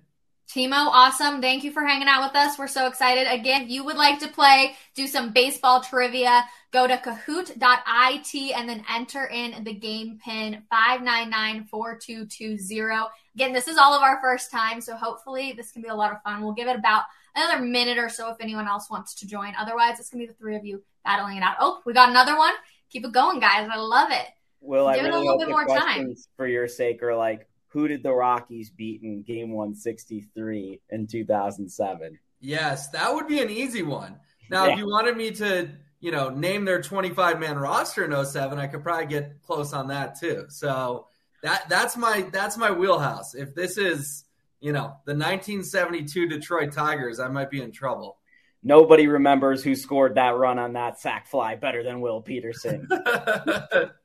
[0.54, 1.42] Timo, awesome.
[1.42, 2.60] Thank you for hanging out with us.
[2.60, 3.26] We're so excited.
[3.28, 8.70] Again, if you would like to play, do some baseball trivia, go to kahoot.it and
[8.70, 13.08] then enter in the game pin 5994220.
[13.34, 16.12] Again, this is all of our first time, so hopefully this can be a lot
[16.12, 16.44] of fun.
[16.44, 19.56] We'll give it about another minute or so if anyone else wants to join.
[19.58, 21.56] Otherwise, it's going to be the three of you battling it out.
[21.62, 22.54] Oh, we got another one.
[22.92, 23.68] Keep it going, guys.
[23.74, 24.28] I love it.
[24.62, 26.13] Will Give I really it a little bit more time.
[26.38, 32.20] For your sake, or like, who did the Rockies beat in game 163 in 2007?
[32.40, 34.20] Yes, that would be an easy one.
[34.50, 34.74] Now, yeah.
[34.74, 38.68] if you wanted me to, you know, name their 25 man roster in 07, I
[38.68, 40.46] could probably get close on that too.
[40.50, 41.08] So
[41.42, 43.34] that that's my that's my wheelhouse.
[43.34, 44.26] If this is,
[44.60, 48.18] you know, the 1972 Detroit Tigers, I might be in trouble.
[48.62, 52.88] Nobody remembers who scored that run on that sac fly better than Will Peterson.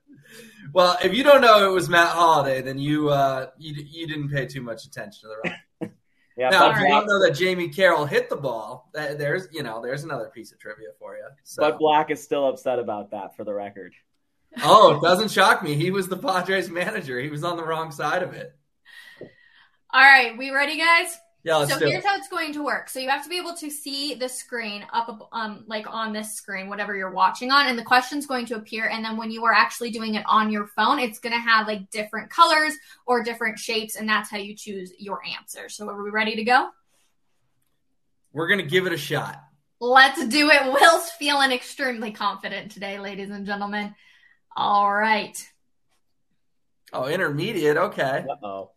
[0.72, 4.30] well, if you don't know it was Matt Holliday, then you uh, you, you didn't
[4.30, 5.92] pay too much attention to the run.
[6.38, 9.64] Yeah, Now, if you don't know that Jamie Carroll hit the ball, that, there's you
[9.64, 11.26] know there's another piece of trivia for you.
[11.42, 11.62] So.
[11.62, 13.92] Bud Black is still upset about that, for the record.
[14.62, 15.74] oh, it doesn't shock me.
[15.74, 17.18] He was the Padres manager.
[17.18, 18.56] He was on the wrong side of it.
[19.92, 21.18] All right, we ready, guys?
[21.44, 22.06] Yeah, let's so do here's it.
[22.06, 22.88] how it's going to work.
[22.88, 26.12] So you have to be able to see the screen up, ab- um, like on
[26.12, 28.88] this screen, whatever you're watching on, and the question's going to appear.
[28.88, 31.66] And then when you are actually doing it on your phone, it's going to have
[31.66, 32.74] like different colors
[33.06, 35.68] or different shapes, and that's how you choose your answer.
[35.68, 36.70] So are we ready to go?
[38.32, 39.42] We're gonna give it a shot.
[39.80, 40.72] Let's do it.
[40.72, 43.94] Will's feeling extremely confident today, ladies and gentlemen.
[44.56, 45.36] All right.
[46.92, 47.76] Oh, intermediate.
[47.76, 48.24] Okay.
[48.28, 48.70] Uh oh.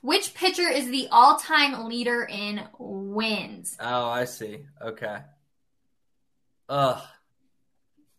[0.00, 3.76] Which pitcher is the all-time leader in wins?
[3.80, 4.64] Oh, I see.
[4.80, 5.18] Okay.
[6.68, 7.02] Ugh.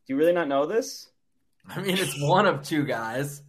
[0.08, 1.08] Do you really not know this?
[1.68, 3.42] I mean, it's one of two guys.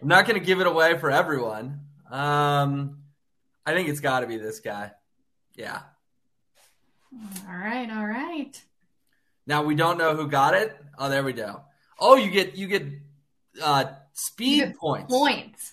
[0.00, 1.80] I'm not gonna give it away for everyone.
[2.10, 3.02] Um,
[3.66, 4.92] I think it's got to be this guy.
[5.54, 5.80] Yeah.
[7.46, 8.60] All right, all right.
[9.46, 10.76] Now we don't know who got it.
[10.98, 11.62] Oh, there we go.
[11.98, 12.86] Oh, you get you get
[13.62, 15.12] uh speed You get points.
[15.12, 15.72] Points.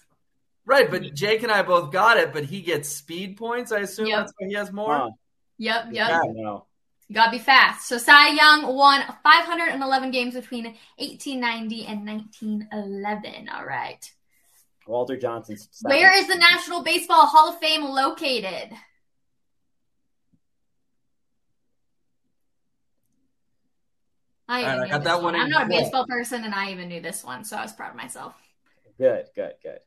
[0.67, 3.71] Right, but Jake and I both got it, but he gets speed points.
[3.71, 4.19] I assume Yep.
[4.19, 4.97] that's why he has more.
[4.97, 5.09] Huh.
[5.59, 6.09] Yep, yep.
[6.09, 6.21] Yeah.
[6.33, 6.65] No.
[7.07, 7.87] You gotta be fast.
[7.87, 10.65] So Cy Young won 511 games between
[10.97, 13.47] 1890 and 1911.
[13.47, 14.11] All right.
[14.85, 15.69] Walter Johnson's.
[15.71, 15.95] second.
[15.95, 18.73] Where is the National Baseball Hall of Fame located?
[24.49, 26.05] I, even All right, I knew got this that one in I'm not a baseball
[26.07, 28.33] person, and I even knew this one, so I was proud of myself.
[28.97, 29.79] Good, good, good.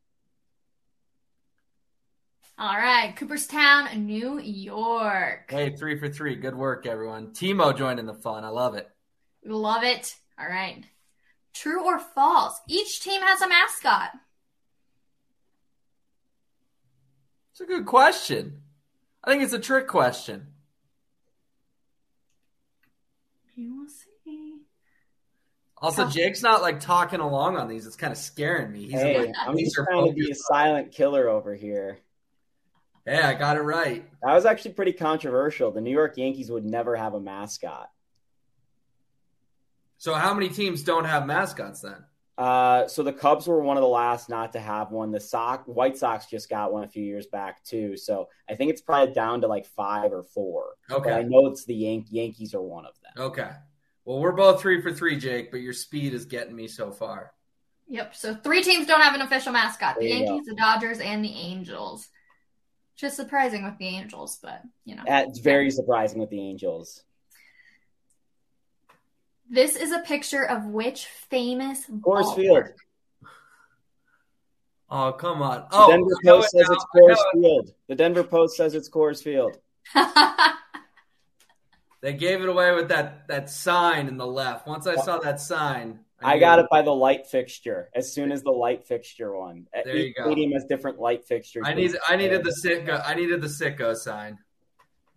[2.60, 5.46] All right, Cooperstown, New York.
[5.50, 6.36] Hey, three for three.
[6.36, 7.28] Good work, everyone.
[7.28, 8.44] Timo joined in the fun.
[8.44, 8.86] I love it.
[9.42, 10.14] Love it.
[10.38, 10.84] All right.
[11.54, 12.60] True or false?
[12.68, 14.10] Each team has a mascot.
[17.52, 18.60] It's a good question.
[19.24, 20.48] I think it's a trick question.
[23.54, 24.56] You will see.
[25.78, 26.10] Also, Oh.
[26.10, 27.86] Jake's not like talking along on these.
[27.86, 28.82] It's kind of scaring me.
[28.82, 31.96] He's Hey, like, I'm just trying to be a silent killer over here.
[33.06, 34.04] Hey, I got it right.
[34.22, 35.70] That was actually pretty controversial.
[35.70, 37.90] The New York Yankees would never have a mascot.
[39.98, 42.04] So, how many teams don't have mascots then?
[42.40, 45.10] Uh, so the Cubs were one of the last not to have one.
[45.10, 47.98] The Sox, White Sox just got one a few years back too.
[47.98, 50.76] So I think it's probably down to like five or four.
[50.88, 53.24] But I know it's the Yan- Yankees are one of them.
[53.26, 53.50] Okay.
[54.06, 57.34] Well, we're both three for three, Jake, but your speed is getting me so far.
[57.88, 58.14] Yep.
[58.14, 61.22] So three teams don't have an official mascot: the There you Yankees, the Dodgers, and
[61.22, 62.08] the Angels.
[63.00, 65.02] Which is surprising with the Angels, but you know.
[65.06, 67.02] That's very surprising with the Angels.
[69.48, 72.36] This is a picture of which famous Coors?
[72.36, 72.64] Field.
[74.90, 75.60] Oh, come on.
[75.62, 76.74] The Oh, Denver Post it says now.
[76.74, 77.32] it's I know Coors.
[77.32, 77.74] Field.
[77.88, 79.56] The Denver Post says it's Coors Field.
[82.02, 84.66] They gave it away with that that sign in the left.
[84.66, 87.90] Once I saw that sign, I knew- got it by the light fixture.
[87.94, 90.26] As soon as the light fixture one, There each you go.
[90.30, 91.62] stadium has different light fixtures.
[91.66, 91.96] I need.
[92.06, 93.02] I needed the sicko.
[93.04, 94.38] I needed the sicko sign.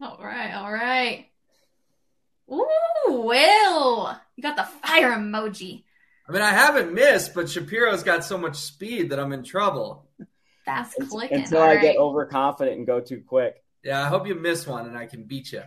[0.01, 1.29] all right, all right.
[2.51, 2.67] Ooh,
[3.07, 5.83] Will, you got the fire emoji.
[6.27, 10.09] I mean, I haven't missed, but Shapiro's got so much speed that I'm in trouble.
[10.65, 11.39] Fast Until- clicking.
[11.39, 11.81] until all I right.
[11.81, 13.61] get overconfident and go too quick.
[13.83, 15.63] Yeah, I hope you miss one and I can beat you.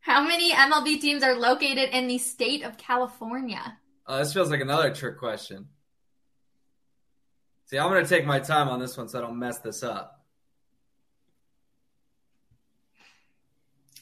[0.00, 3.78] How many MLB teams are located in the state of California?
[4.06, 5.68] Uh, this feels like another trick question.
[7.66, 9.82] See, I'm going to take my time on this one so I don't mess this
[9.82, 10.22] up.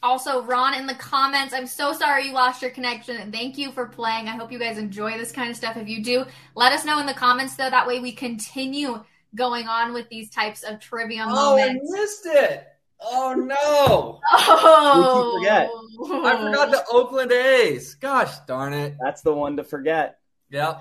[0.02, 3.16] Also, Ron in the comments, I'm so sorry you lost your connection.
[3.18, 4.28] and Thank you for playing.
[4.28, 5.76] I hope you guys enjoy this kind of stuff.
[5.76, 7.68] If you do, let us know in the comments though.
[7.68, 12.66] That way we continue going on with these types of trivia Oh, I missed it.
[13.02, 14.20] Oh, no.
[14.32, 15.70] Oh, Who'd forget?
[16.24, 17.94] I forgot the Oakland A's.
[17.94, 18.96] Gosh darn it.
[19.02, 20.18] That's the one to forget.
[20.50, 20.80] Yep.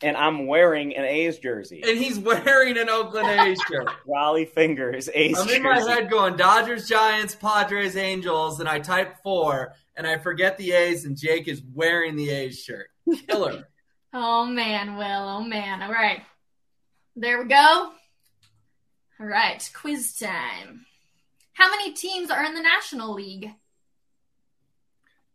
[0.00, 1.82] And I'm wearing an A's jersey.
[1.84, 3.88] And he's wearing an Oakland A's shirt.
[4.08, 5.56] Rollie Fingers, A's I'm jersey.
[5.56, 10.56] in my head going Dodgers, Giants, Padres, Angels, and I type four, and I forget
[10.56, 12.88] the A's, and Jake is wearing the A's shirt.
[13.28, 13.64] Killer.
[14.10, 15.04] Oh man, Will.
[15.28, 15.82] Oh man.
[15.82, 16.22] All right.
[17.14, 17.92] There we go.
[19.20, 19.70] All right.
[19.78, 20.86] Quiz time.
[21.58, 23.50] How many teams are in the National League?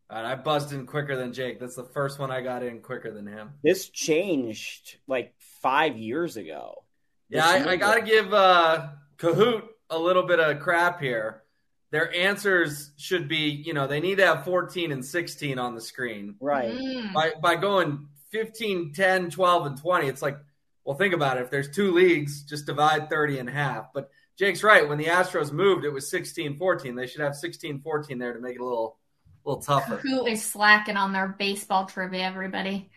[0.10, 1.60] All right, I buzzed in quicker than Jake.
[1.60, 3.50] That's the first one I got in quicker than him.
[3.62, 6.86] This changed like five years ago.
[7.28, 11.44] Yeah, I, I got to give uh, Kahoot a little bit of crap here.
[11.92, 15.82] Their answers should be, you know, they need to have 14 and 16 on the
[15.82, 16.36] screen.
[16.40, 16.72] Right.
[16.72, 17.12] Mm.
[17.14, 20.38] By, by going 15, 10, 12, and 20, it's like
[20.86, 21.44] Well, think about it.
[21.44, 23.92] If there's two leagues, just divide 30 in half.
[23.94, 24.88] But Jake's right.
[24.88, 26.96] When the Astros moved, it was 16 14.
[26.96, 28.98] They should have 16 14 there to make it a little,
[29.46, 29.98] little tougher.
[29.98, 32.90] Who is slacking on their baseball trivia, everybody?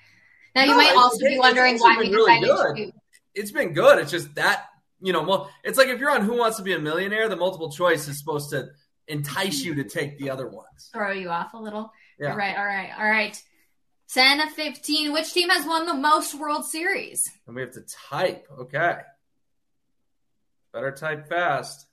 [0.55, 2.87] Now, you No, might also be wondering why we really decided good.
[2.87, 2.93] to
[3.35, 3.99] It's been good.
[3.99, 4.65] It's just that,
[5.01, 7.37] you know, well, it's like if you're on Who Wants to Be a Millionaire, the
[7.37, 8.69] multiple choice is supposed to
[9.09, 10.89] entice you to take the other ones.
[10.93, 11.93] throw you off a little.
[12.19, 12.31] Yeah.
[12.31, 13.41] All right, all right, all right.
[14.15, 15.13] 10 of 15.
[15.13, 17.31] Which team has won the most World Series?
[17.47, 18.47] And we have to type.
[18.59, 18.97] Okay.
[20.77, 21.87] Better type fast.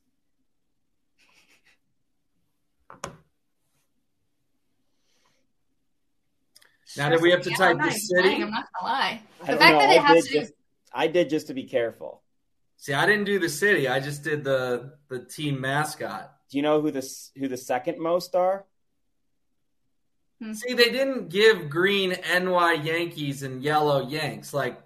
[6.98, 8.28] Now, that we have to Yeah, type the not city?
[8.28, 9.22] lying, I'm not gonna lie.
[9.40, 9.80] The don't fact know.
[9.80, 10.54] that it I has did to just,
[10.94, 12.22] I did just to be careful.
[12.76, 13.88] See, I didn't do the city.
[13.88, 16.30] I just did the the team mascot.
[16.52, 18.66] Do you know who the who the second most are?
[20.42, 20.52] Hmm.
[20.56, 24.54] See, they didn't give green NY Yankees and yellow Yanks.
[24.54, 24.78] Like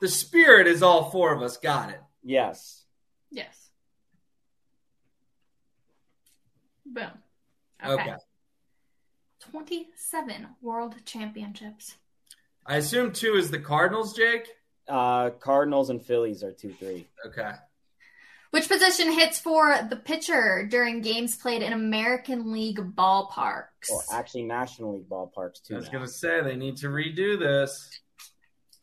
[0.00, 2.00] the spirit is all four of us got it.
[2.22, 2.81] Yes.
[3.32, 3.70] Yes.
[6.84, 7.10] Boom.
[7.84, 8.02] Okay.
[8.02, 8.14] Okay.
[9.50, 11.96] 27 World Championships.
[12.64, 14.46] I assume two is the Cardinals, Jake.
[14.86, 17.08] Uh, Cardinals and Phillies are two three.
[17.26, 17.50] Okay.
[18.50, 23.88] Which position hits for the pitcher during games played in American League ballparks?
[23.88, 25.74] Well, actually, National League ballparks too.
[25.74, 28.01] I was gonna say they need to redo this.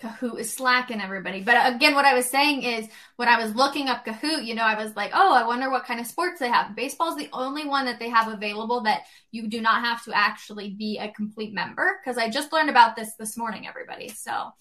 [0.02, 1.42] Kahoot is slacking everybody.
[1.42, 4.64] But again, what I was saying is when I was looking up Kahoot, you know,
[4.64, 6.76] I was like, oh, I wonder what kind of sports they have.
[6.76, 10.14] Baseball is the only one that they have available that you do not have to
[10.14, 12.00] actually be a complete member.
[12.02, 14.08] Because I just learned about this this morning, everybody.
[14.10, 14.54] So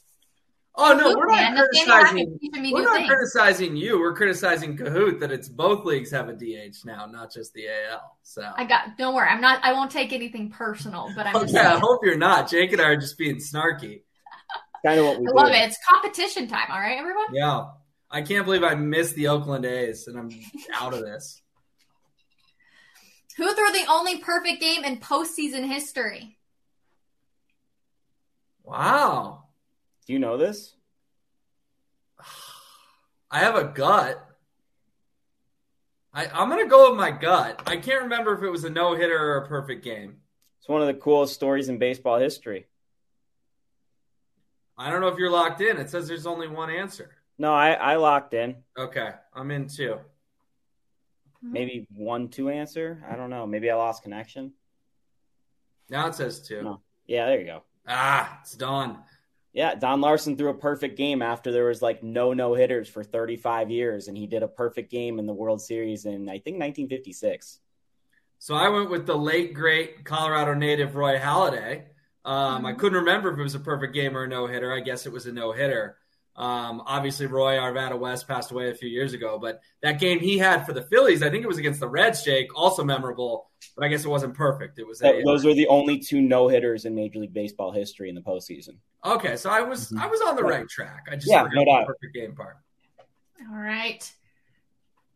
[0.81, 2.39] Oh no, Kahoot, we're not criticizing.
[2.73, 3.09] We're not things.
[3.09, 3.99] criticizing you.
[3.99, 8.17] We're criticizing Kahoot that it's both leagues have a DH now, not just the AL.
[8.23, 8.97] So I got.
[8.97, 9.59] Don't worry, I'm not.
[9.65, 11.11] I won't take anything personal.
[11.17, 11.55] But I'm just.
[11.55, 12.49] okay, I hope you're not.
[12.49, 14.03] Jake and I are just being snarky.
[14.85, 15.53] Kind of what we I love do.
[15.55, 15.65] it.
[15.67, 16.67] It's competition time.
[16.71, 17.27] All right, everyone.
[17.33, 17.67] Yeah,
[18.11, 20.31] I can't believe I missed the Oakland A's and I'm
[20.75, 21.43] out of this.
[23.37, 26.37] Who threw the only perfect game in postseason history?
[28.65, 29.45] Wow,
[30.07, 30.75] Do you know this?
[33.31, 34.25] I have a gut.
[36.13, 37.63] I, I'm gonna go with my gut.
[37.67, 40.17] I can't remember if it was a no hitter or a perfect game.
[40.59, 42.67] It's one of the coolest stories in baseball history.
[44.79, 45.77] I don't know if you're locked in.
[45.77, 47.11] It says there's only one answer.
[47.37, 48.57] No, I, I locked in.
[48.77, 49.99] Okay, I'm in too.
[51.43, 53.05] Maybe one two answer.
[53.09, 53.47] I don't know.
[53.47, 54.53] Maybe I lost connection.
[55.89, 56.63] Now it says two.
[56.63, 56.81] No.
[57.07, 57.63] Yeah, there you go.
[57.87, 58.99] Ah, it's Don.
[59.53, 63.03] Yeah, Don Larsen threw a perfect game after there was like no no hitters for
[63.03, 66.59] 35 years, and he did a perfect game in the World Series in I think
[66.59, 67.61] 1956.
[68.41, 71.85] So I went with the late great Colorado native Roy Halladay.
[72.29, 74.73] Um, I couldn't remember if it was a perfect game or a no hitter.
[74.73, 75.97] I guess it was a no hitter.
[76.37, 80.39] Um, obviously, Roy Arvada West passed away a few years ago, but that game he
[80.39, 83.49] had for the Phillies, I think it was against the Reds, Jake, also memorable.
[83.75, 84.79] But I guess it wasn't perfect.
[84.79, 88.09] It was a, Those were the only two no hitters in Major League Baseball history
[88.09, 88.77] in the postseason.
[89.05, 89.37] okay.
[89.37, 91.09] So I was I was on the right track.
[91.11, 91.87] I just Yeah, forgot no the doubt.
[91.87, 92.59] perfect game part.
[93.51, 94.13] All right.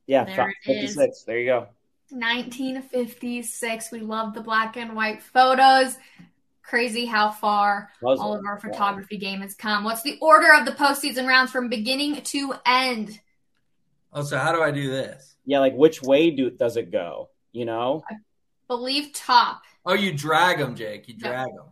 [0.07, 1.23] Yeah, There it 56.
[1.25, 1.69] There you go.
[2.11, 3.91] 1956.
[3.93, 5.97] We love the black and white photos.
[6.63, 9.85] Crazy how far Was all of our photography game has come.
[9.85, 13.21] What's the order of the postseason rounds from beginning to end?
[14.13, 15.37] Oh, so how do I do this?
[15.45, 17.31] Yeah, like which way do does it go?
[17.53, 18.15] You know, I
[18.69, 19.63] Believe top.
[19.85, 21.09] Oh, you drag them, Jake.
[21.09, 21.67] You drag them.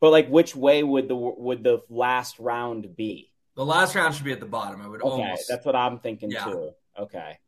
[0.00, 3.30] but like which way would the would the last round be?
[3.54, 4.82] The last round should be at the bottom.
[4.82, 5.48] I would Okay, almost.
[5.48, 6.44] that's what I'm thinking Yeah.
[6.44, 6.70] too.
[6.98, 7.38] Okay,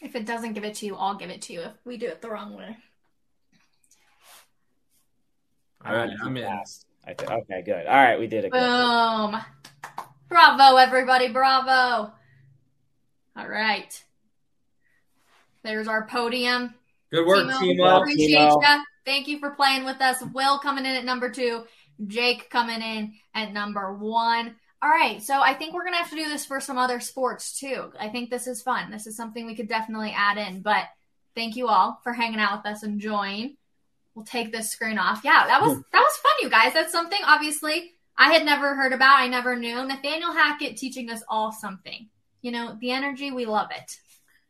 [0.00, 2.06] If it doesn't give it to you, I'll give it to you if we do
[2.06, 2.76] it the wrong way.
[5.84, 6.44] All right, I'm I'm in.
[6.44, 6.86] fast.
[7.06, 7.86] I th- okay, good.
[7.86, 8.52] All right, we did it.
[8.52, 8.60] Good.
[8.60, 9.40] Boom.
[10.28, 11.28] Bravo, everybody.
[11.28, 12.12] Bravo.
[13.36, 14.04] All right.
[15.62, 16.74] There's our podium.
[17.10, 17.98] Good work, Timo, Timo.
[17.98, 18.62] Appreciate Timo.
[18.62, 18.82] ya.
[19.06, 20.22] Thank you for playing with us.
[20.34, 21.64] Will coming in at number two.
[22.06, 24.56] Jake coming in at number one.
[24.82, 27.58] All right, so I think we're gonna have to do this for some other sports
[27.58, 27.92] too.
[27.98, 28.90] I think this is fun.
[28.90, 30.60] This is something we could definitely add in.
[30.60, 30.84] But
[31.34, 33.56] thank you all for hanging out with us and join.
[34.14, 35.20] We'll take this screen off.
[35.24, 36.72] Yeah, that was that was fun, you guys.
[36.74, 39.20] That's something obviously I had never heard about.
[39.20, 39.84] I never knew.
[39.86, 42.08] Nathaniel Hackett teaching us all something.
[42.42, 43.96] You know, the energy, we love it.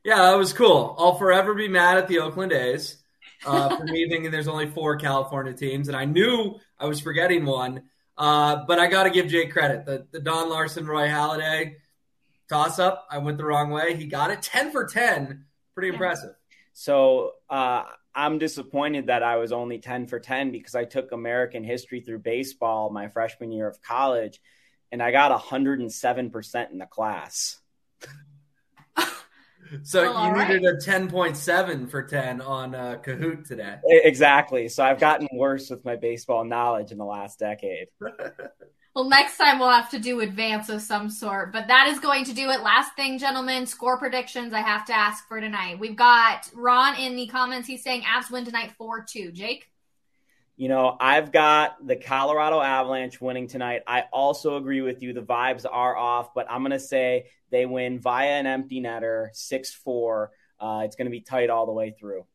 [0.04, 0.94] Yeah, that was cool.
[0.98, 2.96] I'll forever be mad at the Oakland A's
[3.44, 7.44] uh, for me thinking there's only four California teams, and I knew I was forgetting
[7.44, 7.82] one.
[8.16, 9.84] Uh, but I got to give Jake credit.
[9.84, 11.74] The the Don Larsen Roy Halladay
[12.48, 13.06] toss up.
[13.10, 13.96] I went the wrong way.
[13.96, 15.44] He got it ten for ten.
[15.74, 15.94] Pretty Yeah.
[15.94, 16.34] impressive.
[16.72, 17.84] So uh,
[18.18, 22.18] I'm disappointed that I was only 10 for 10 because I took American history through
[22.18, 24.40] baseball my freshman year of college.
[24.90, 27.60] and I got 107% in the class.
[29.82, 30.48] So Well, all you right.
[30.48, 33.76] needed a 10.7 for 10 on uh, Kahoot today.
[33.84, 34.66] Exactly.
[34.70, 37.88] So I've gotten worse with my baseball knowledge in the last decade.
[38.98, 42.24] Well, next time we'll have to do advance of some sort, but that is going
[42.24, 42.62] to do it.
[42.62, 45.78] Last thing, gentlemen, score predictions I have to ask for tonight.
[45.78, 47.68] We've got Ron in the comments.
[47.68, 49.30] He's saying Avs win tonight 4 2.
[49.30, 49.70] Jake?
[50.56, 53.82] You know, I've got the Colorado Avalanche winning tonight.
[53.86, 55.12] I also agree with you.
[55.12, 59.28] The vibes are off, but I'm going to say they win via an empty netter,
[59.32, 60.32] 6 4.
[60.58, 62.26] Uh, it's going to be tight all the way through.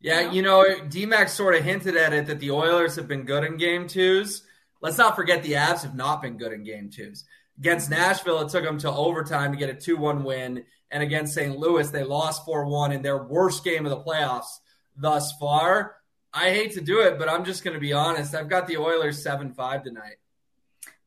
[0.00, 3.42] Yeah, you know, DMAX sort of hinted at it that the Oilers have been good
[3.42, 4.42] in game twos.
[4.82, 7.24] Let's not forget the Avs have not been good in game twos.
[7.58, 10.64] Against Nashville, it took them to overtime to get a 2 1 win.
[10.90, 11.56] And against St.
[11.56, 14.58] Louis, they lost 4 1 in their worst game of the playoffs
[14.96, 15.96] thus far.
[16.34, 18.34] I hate to do it, but I'm just going to be honest.
[18.34, 20.16] I've got the Oilers 7 5 tonight.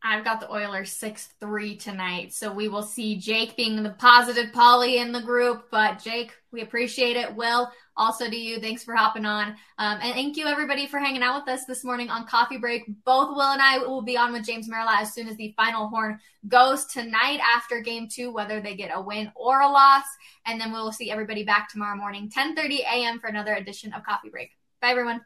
[0.01, 2.33] I've got the Oilers 6 3 tonight.
[2.33, 5.65] So we will see Jake being the positive Polly in the group.
[5.71, 7.35] But Jake, we appreciate it.
[7.35, 9.49] Will, also to you, thanks for hopping on.
[9.77, 12.83] Um, and thank you everybody for hanging out with us this morning on Coffee Break.
[13.03, 15.87] Both Will and I will be on with James Merla as soon as the final
[15.87, 20.05] horn goes tonight after game two, whether they get a win or a loss.
[20.45, 23.19] And then we will see everybody back tomorrow morning, 10 30 a.m.
[23.19, 24.51] for another edition of Coffee Break.
[24.81, 25.21] Bye, everyone.